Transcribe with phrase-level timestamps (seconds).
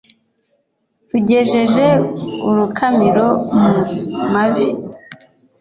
[1.11, 1.87] Rugejeje
[2.49, 3.27] urukamiro
[3.59, 3.69] mu
[4.33, 4.67] mavi